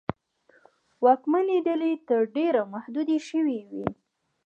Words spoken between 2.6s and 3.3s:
محدودې